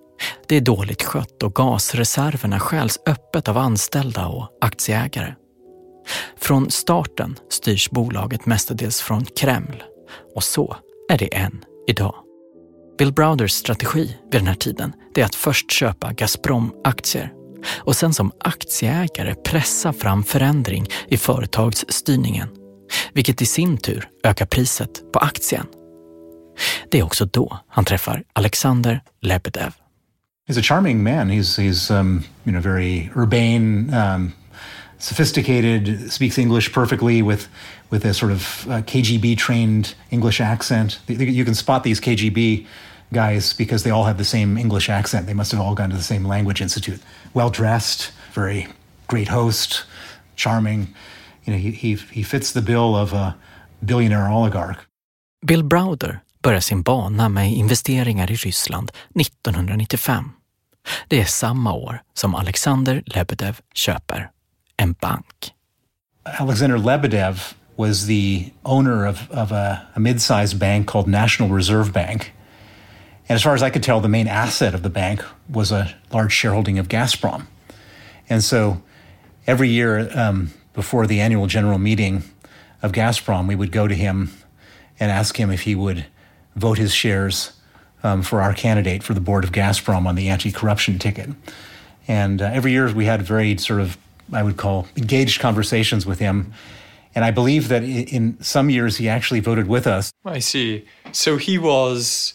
[0.47, 5.35] Det är dåligt skött och gasreserverna skäls öppet av anställda och aktieägare.
[6.39, 9.83] Från starten styrs bolaget mestadels från Kreml
[10.35, 10.77] och så
[11.11, 12.26] är det än idag.
[12.99, 17.33] Bill Browders strategi vid den här tiden är att först köpa Gazprom-aktier
[17.77, 22.49] och sen som aktieägare pressa fram förändring i företagsstyrningen,
[23.13, 25.67] vilket i sin tur ökar priset på aktien.
[26.91, 29.73] Det är också då han träffar Alexander Lebedev.
[30.49, 31.31] He's a charming man.
[31.31, 34.33] He's, he's um, you know, very urbane, um,
[34.99, 37.49] sophisticated, speaks English perfectly with,
[37.91, 40.99] with a sort of uh, KGB trained English accent.
[41.09, 42.67] You can spot these KGB
[43.13, 45.27] guys because they all have the same English accent.
[45.27, 47.01] They must have all gone to the same language institute.
[47.33, 48.69] Well dressed, very
[49.07, 49.87] great host,
[50.37, 50.89] charming.
[51.45, 53.35] You know, he, he, he fits the bill of a
[53.81, 54.79] billionaire oligarch.
[55.47, 60.33] Bill Browder börjar sin bana med investeringar i Ryssland 1995.
[61.09, 64.31] Det är samma år som Alexander Lebedev köper
[64.77, 65.53] en bank.
[66.39, 67.43] Alexander Lebedev
[67.77, 72.33] was the owner of, of a, a mid-sized bank called National Reserve Bank.
[73.29, 75.95] And as far as I could tell, the main asset of the bank was a
[76.13, 77.47] large shareholding of Gazprom.
[78.29, 78.83] And so
[79.47, 82.23] every year um, before the annual general meeting
[82.83, 84.31] of Gazprom, we would go to him
[84.99, 86.07] and ask him if he would
[86.55, 87.53] vote his shares
[88.03, 91.31] um, for our candidate for the board of Gazprom on the anti corruption ticket.
[92.09, 93.99] And uh, every year we had very sort of,
[94.33, 96.53] I would call, engaged conversations with him.
[97.17, 100.13] And I believe that in some years he actually voted with us.
[100.27, 100.85] I see.
[101.13, 102.35] So he was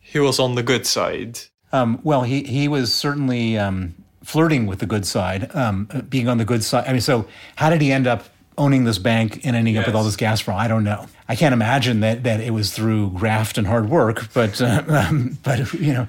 [0.00, 1.38] he was on the good side.
[1.72, 3.94] Um, well, he he was certainly um,
[4.24, 6.88] flirting with the good side, um, being on the good side.
[6.88, 8.24] I mean, so how did he end up
[8.58, 9.82] owning this bank and ending yes.
[9.82, 10.56] up with all this gas from?
[10.56, 11.06] I don't know.
[11.28, 15.38] I can't imagine that that it was through graft and hard work, but uh, um,
[15.44, 16.08] but you know,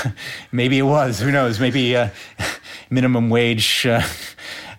[0.52, 1.20] maybe it was.
[1.20, 1.60] Who knows?
[1.60, 2.08] Maybe uh,
[2.88, 3.84] minimum wage.
[3.84, 4.00] Uh,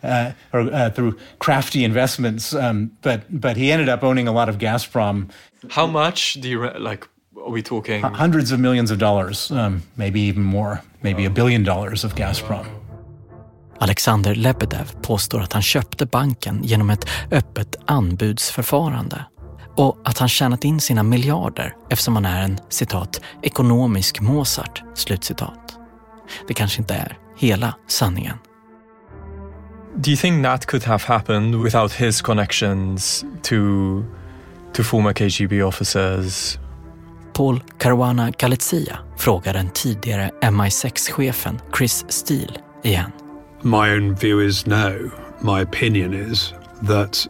[0.04, 2.54] uh, or uh, through crafty investments.
[2.54, 5.30] Um, but but he ended up owning a lot of Gazprom.
[5.70, 7.04] How much do you like?
[7.46, 11.30] Are we talking H- hundreds of millions of dollars, um, maybe even more, maybe a
[11.30, 12.66] billion dollars of Gazprom.
[13.80, 19.26] Alexander Lebedev påstår att han köpte banken genom ett öppet anbudsförfarande
[19.76, 24.84] och att han tjänat in sina miljarder eftersom han är en citat ekonomisk Mozart.
[24.96, 25.78] Slutcitat.
[26.48, 28.38] Det kanske inte är hela sanningen.
[30.02, 34.04] Do you think that could have happened without his connections to,
[34.74, 36.58] to former KGB officers?
[37.34, 43.12] Paul Caruana Galizia frågar den tidigare MI6-chefen Chris Steele igen.
[43.62, 45.12] My own view is no.
[45.42, 46.54] My opinion is
[46.88, 47.28] that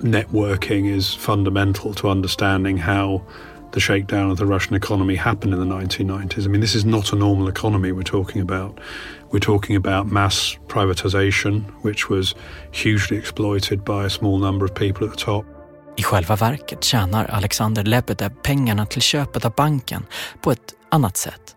[0.00, 3.22] networking is fundamental to understanding how
[3.72, 6.44] the shakedown of the Russian economy happened in the 1990s.
[6.44, 8.80] I mean, this is not a normal economy we're talking about.
[9.32, 12.34] We're talking about mass privatization, which was
[12.72, 15.44] hugely exploited by a small number of people at the top.
[15.96, 20.06] I själva verket tjänar Alexander Lebedev pengarna till köpet av banken
[20.40, 21.56] på ett annat sätt.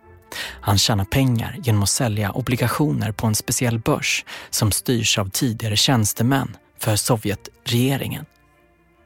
[0.62, 5.76] Han tjänar pengar genom att sälja obligationer på en speciell börs som styrs av tidigare
[5.76, 8.26] tjänstemän för Sovjetregeringen.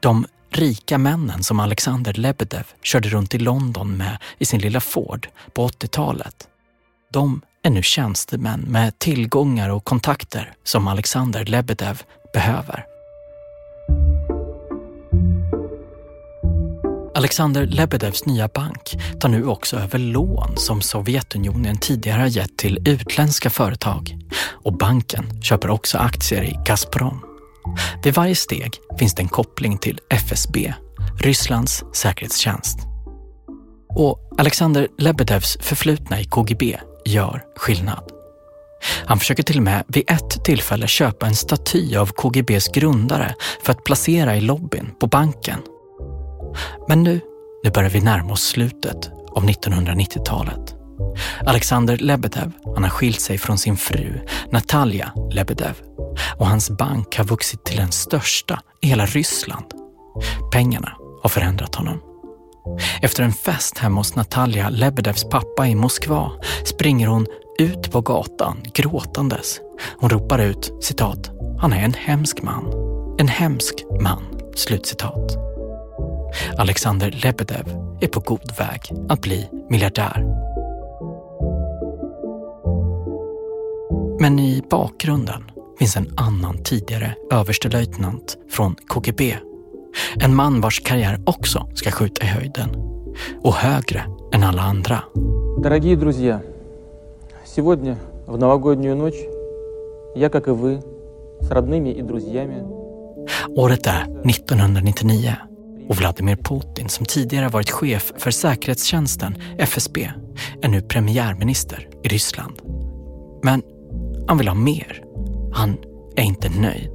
[0.00, 5.28] De rika männen som Alexander Lebedev körde runt i London med i sin lilla Ford
[5.54, 6.48] på 80-talet.
[7.12, 12.84] De är nu tjänstemän med tillgångar och kontakter som Alexander Lebedev behöver.
[17.14, 22.88] Alexander Lebedevs nya bank tar nu också över lån som Sovjetunionen tidigare har gett till
[22.88, 24.16] utländska företag
[24.64, 27.27] och banken köper också aktier i Gazprom.
[28.02, 30.74] Vid varje steg finns det en koppling till FSB,
[31.20, 32.78] Rysslands säkerhetstjänst.
[33.88, 38.12] Och Alexander Lebedevs förflutna i KGB gör skillnad.
[39.04, 43.72] Han försöker till och med vid ett tillfälle köpa en staty av KGBs grundare för
[43.72, 45.60] att placera i lobbyn på banken.
[46.88, 47.20] Men nu,
[47.64, 50.74] nu börjar vi närma oss slutet av 1990-talet.
[51.46, 54.20] Alexander Lebedev han har skilt sig från sin fru
[54.52, 55.74] Natalia Lebedev
[56.36, 59.64] och hans bank har vuxit till den största i hela Ryssland.
[60.52, 62.00] Pengarna har förändrat honom.
[63.02, 66.30] Efter en fest hemma hos Natalia Lebedevs pappa i Moskva
[66.64, 67.26] springer hon
[67.58, 69.60] ut på gatan gråtandes.
[69.98, 72.72] Hon ropar ut citat, han är en hemsk man.
[73.18, 74.22] En hemsk man.
[74.54, 75.36] Slutcitat.
[76.58, 77.66] Alexander Lebedev
[78.00, 80.24] är på god väg att bli miljardär.
[84.20, 89.37] Men i bakgrunden finns en annan tidigare överstelöjtnant från KGB.
[90.21, 92.69] En man vars karriär också ska skjuta i höjden
[93.41, 95.03] och högre än alla andra.
[95.63, 96.41] Дорогие друзья,
[97.45, 99.21] сегодня в новогоднюю ночь
[100.15, 100.81] я, как и вы,
[101.41, 102.63] с родными и друзьями
[103.55, 105.35] Året är 1999
[105.89, 110.11] och Vladimir Putin som tidigare varit chef för säkerhetstjänsten FSB
[110.61, 112.61] är nu premiärminister i Ryssland.
[113.43, 113.61] Men
[114.27, 115.03] han vill ha mer.
[115.58, 115.76] Han
[116.16, 116.90] är inte nöjd.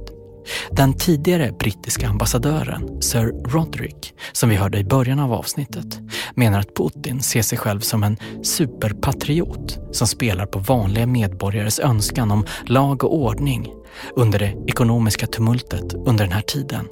[0.70, 5.98] Den tidigare brittiska ambassadören Sir Roderick, som vi hörde i början av avsnittet,
[6.34, 12.30] menar att Putin ser sig själv som en superpatriot som spelar på vanliga medborgares önskan
[12.30, 13.68] om lag och ordning
[14.16, 16.88] under det ekonomiska tumultet under den här tiden.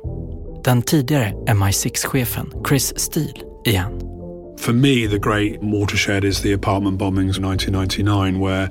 [0.64, 4.12] Den tidigare MI6-chefen Chris Steele igen.
[4.58, 8.68] For me, the great watershed is the apartment bombings of 1999, where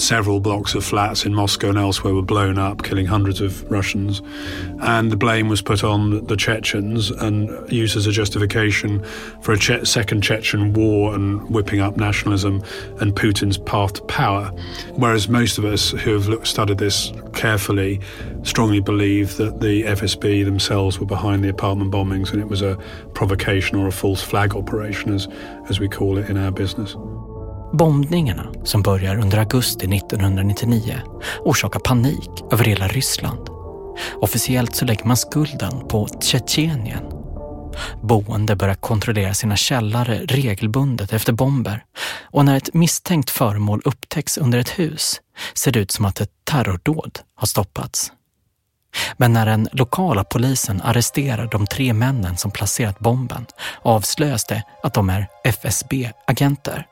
[0.00, 4.22] several blocks of flats in Moscow and elsewhere were blown up, killing hundreds of Russians.
[4.80, 9.04] And the blame was put on the Chechens and used as a justification
[9.40, 12.62] for a che- second Chechen war and whipping up nationalism
[13.00, 14.46] and Putin's path to power.
[14.94, 18.00] Whereas most of us who have looked, studied this carefully
[18.42, 22.76] strongly believe that the FSB themselves were behind the apartment bombings and it was a
[23.14, 25.28] provocation or a false flag operation, as,
[25.68, 26.96] as we call it in our business.
[27.72, 30.94] Bombningarna som börjar under augusti 1999
[31.40, 33.48] orsakar panik över hela Ryssland.
[34.20, 37.04] Officiellt så lägger man skulden på Tjetjenien.
[38.02, 41.84] Boende börjar kontrollera sina källare regelbundet efter bomber
[42.22, 45.20] och när ett misstänkt föremål upptäcks under ett hus
[45.54, 48.12] ser det ut som att ett terrordåd har stoppats.
[49.16, 53.46] Men när den lokala polisen arresterar de tre männen som placerat bomben
[53.82, 56.86] avslöjas det att de är FSB-agenter.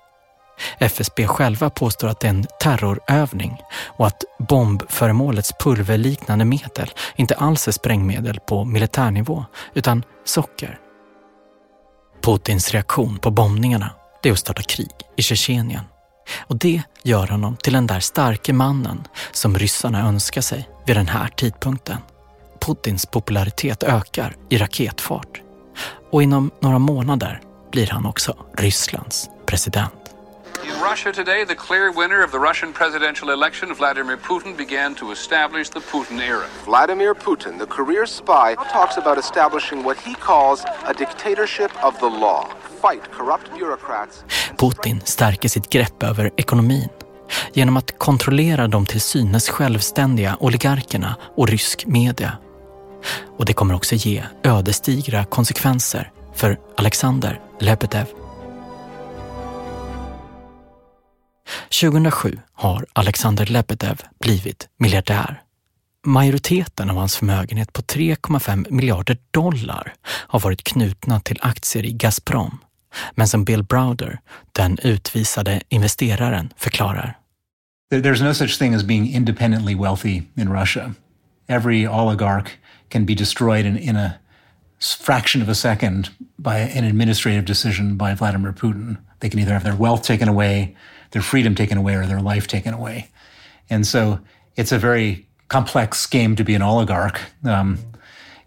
[0.78, 7.68] FSB själva påstår att det är en terrorövning och att bombföremålets pulverliknande medel inte alls
[7.68, 9.44] är sprängmedel på militärnivå
[9.74, 10.78] utan socker.
[12.22, 13.90] Putins reaktion på bombningarna
[14.22, 15.84] är att starta krig i Tjetjenien.
[16.38, 21.08] Och det gör honom till den där starke mannen som ryssarna önskar sig vid den
[21.08, 21.98] här tidpunkten.
[22.60, 25.42] Putins popularitet ökar i raketfart
[26.12, 27.40] och inom några månader
[27.72, 29.95] blir han också Rysslands president.
[30.66, 35.12] In Russia today, the clear winner of the Russian presidential election, Vladimir Putin, began to
[35.12, 36.46] establish the Putin era.
[36.64, 42.06] Vladimir Putin, the career spy, talks about establishing what he calls a dictatorship of the
[42.06, 42.48] law.
[42.82, 44.24] Fight corrupt bureaucrats.
[44.56, 46.88] Putin stärker sitt grepp över ekonomin
[47.52, 52.38] genom att kontrollera de till synes självständiga oligarkerna och rysk media.
[53.38, 58.25] Och det kommer också ge ödesdigra konsekvenser för Alexander Lebedev.
[61.80, 65.42] 2007 har Alexander Lebedev blivit miljardär.
[66.06, 72.58] Majoriteten av hans förmögenhet på 3,5 miljarder dollar har varit knutna till aktier i Gazprom.
[73.14, 74.20] Men som Bill Browder,
[74.52, 77.18] den utvisade investeraren, förklarar.
[77.92, 80.94] There's no such thing as being independently wealthy in Russia.
[81.48, 82.48] Every oligarch
[82.88, 84.12] can be destroyed in, in a
[84.80, 88.96] fraction of a second by an administrative decision by Vladimir Putin.
[89.20, 90.76] They can either have their wealth taken away,
[91.10, 93.08] their freedom taken away, or their life taken away.
[93.70, 94.20] And so
[94.56, 97.20] it's a very complex game to be an oligarch.
[97.44, 97.78] Um,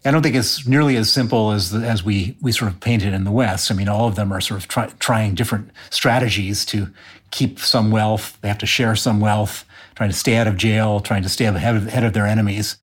[0.04, 3.04] I don't think it's nearly as simple as the, as we we sort of paint
[3.04, 3.70] it in the West.
[3.70, 6.86] I mean, all of them are sort of try, trying different strategies to
[7.30, 8.38] keep some wealth.
[8.40, 11.44] They have to share some wealth, trying to stay out of jail, trying to stay
[11.44, 12.78] ahead of, ahead of their enemies.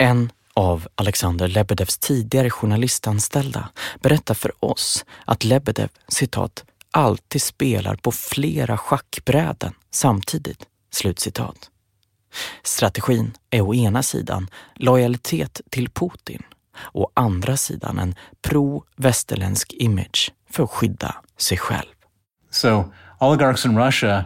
[0.00, 3.68] En av Alexander Lebedevs tidigare journalistanställda
[4.00, 10.66] berättar för oss att Lebedev, citat, alltid spelar på flera schackbräden samtidigt.
[10.90, 11.70] Slutcitat.
[12.62, 16.42] Strategin är å ena sidan lojalitet till Putin
[16.92, 21.94] å andra sidan en pro-västerländsk image för att skydda sig själv.
[22.50, 24.24] So oligarchs in Russia,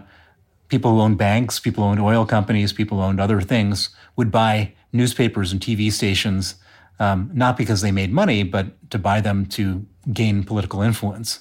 [0.69, 4.31] people who owned banks, people who owned oil companies, people who owned other things, would
[4.31, 6.57] buy newspapers and TV stations
[7.01, 11.41] um, not because they made money, but to buy them to gain political influence.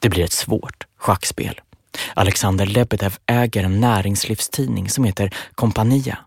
[0.00, 1.60] Det blir ett svårt schackspel.
[2.14, 6.18] Alexander Lebedev äger en näringslivstidning som heter Kompania.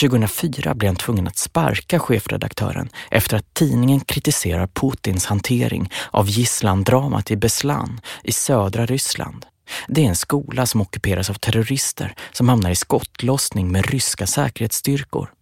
[0.00, 7.30] 2004 blev han tvungen att sparka chefredaktören efter att tidningen kritiserar Putins hantering av gisslandramat
[7.30, 9.46] i Beslan i södra Ryssland.
[9.88, 15.32] Det är en skola som ockuperas av terrorister som hamnar i skottlossning med ryska säkerhetsstyrkor.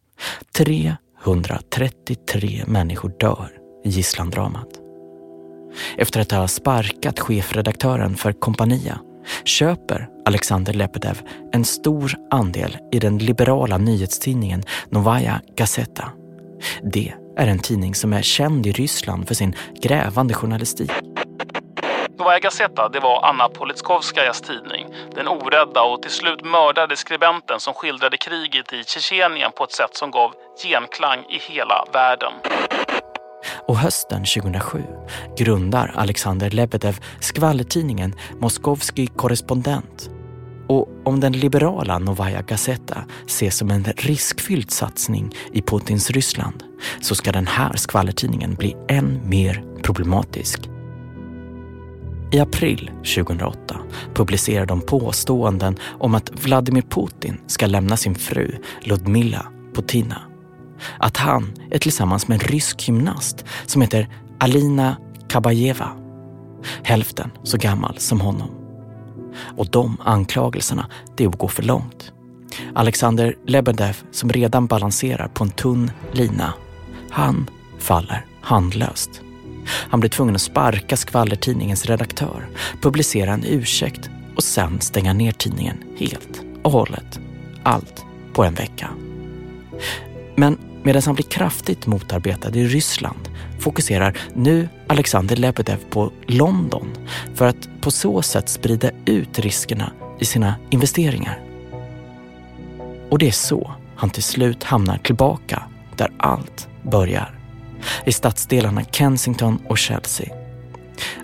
[0.53, 3.51] 333 människor dör
[3.85, 4.84] i gisslandramat.
[5.97, 8.99] Efter att ha sparkat chefredaktören för Kompania
[9.45, 11.21] köper Alexander Lebedev
[11.53, 16.13] en stor andel i den liberala nyhetstidningen Novaya Gazeta.
[16.83, 20.91] Det är en tidning som är känd i Ryssland för sin grävande journalistik.
[22.19, 24.87] Novaya Gazeta, det var Anna Politkovskajas tidning.
[25.15, 29.97] Den orädda och till slut mördade skribenten som skildrade kriget i Tjetjenien på ett sätt
[29.97, 32.33] som gav genklang i hela världen.
[33.69, 34.83] Och hösten 2007
[35.39, 40.11] grundar Alexander Lebedev skvallertidningen Moskovski korrespondent.
[40.69, 46.65] Och om den liberala Novaya Gazeta ses som en riskfylld satsning i Putins Ryssland
[47.01, 50.71] så ska den här skvallertidningen bli än mer problematisk.
[52.33, 53.77] I april 2008
[54.15, 60.34] publicerar de påståenden om att Vladimir Putin ska lämna sin fru Ludmila Putina
[60.99, 64.09] att han är tillsammans med en rysk gymnast som heter
[64.41, 64.97] Alina
[65.29, 65.89] Kabajeva.
[66.83, 68.51] hälften så gammal som honom.
[69.57, 72.13] Och de anklagelserna, det är att gå för långt.
[72.75, 76.53] Alexander Lebedev, som redan balanserar på en tunn lina,
[77.11, 79.11] han faller handlöst.
[79.67, 82.49] Han blir tvungen att sparka skvallertidningens redaktör,
[82.83, 87.21] publicera en ursäkt och sen stänga ner tidningen helt och hållet.
[87.63, 88.91] Allt på en vecka.
[90.37, 93.29] Men medan han blir kraftigt motarbetad i Ryssland
[93.59, 96.89] fokuserar nu Alexander Lebedev på London
[97.35, 101.41] för att på så sätt sprida ut riskerna i sina investeringar.
[103.11, 105.63] Och det är så han till slut hamnar tillbaka
[105.97, 107.39] där allt börjar.
[108.05, 110.35] I stadsdelarna Kensington och Chelsea.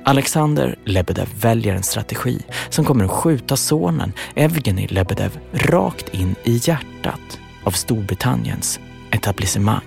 [0.04, 6.60] Alexander Lebedev väljer en strategi som kommer att skjuta sonen Evgenij Lebedev rakt in i
[6.62, 8.80] hjärtat av Storbritanniens
[9.10, 9.84] etablissemang.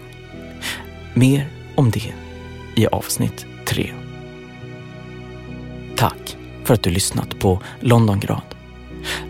[1.14, 2.14] Mer om det
[2.76, 3.92] i avsnitt 3.
[5.96, 8.42] Tack för att du lyssnat på Londongrad.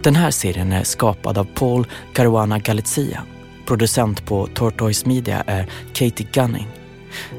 [0.03, 3.23] Den här serien är skapad av Paul Caruana Galizia.
[3.65, 6.67] Producent på Tortoise Media är Katie Gunning.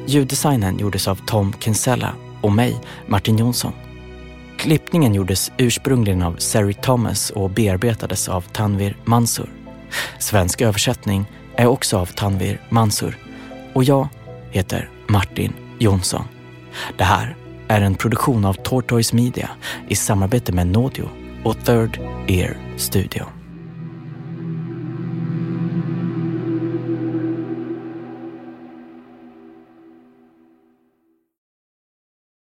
[0.06, 3.72] Ljuddesignen gjordes av Tom Kinsella och mig, Martin Jonsson.
[4.58, 9.50] Klippningen gjordes ursprungligen av Sari Thomas och bearbetades av Tanvir Mansur.
[10.18, 11.26] Svensk översättning
[11.56, 13.16] är också av Tanvir Mansur
[13.72, 14.08] och jag
[14.50, 16.24] heter Martin Jonsson.
[16.98, 17.36] Det här
[17.68, 19.50] är en produktion av Tortoise Media
[19.88, 21.08] i samarbete med Nodio
[21.44, 23.24] och Third Ear Studio.